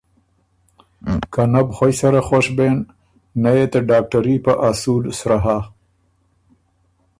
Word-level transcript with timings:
که 1.33 1.41
نۀ 1.53 1.61
بو 1.67 1.73
خوئ 1.77 1.93
سره 1.99 2.19
خوش 2.27 2.45
بېن، 2.57 2.77
نۀ 3.41 3.51
يې 3.57 3.65
ته 3.71 3.79
ډاکټري 3.89 4.35
په 4.45 4.53
اصول 4.69 5.03
سرۀ 5.19 5.37
هۀ 5.45 5.57